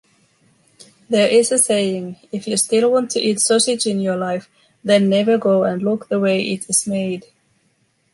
[1.09, 4.49] There is a saying, if you still want to eat sausage in your life,
[4.83, 7.25] then never go and look the way it is made.